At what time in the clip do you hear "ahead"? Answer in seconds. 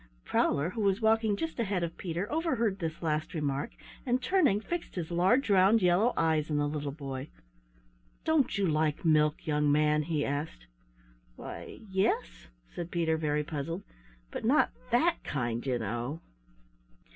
1.59-1.83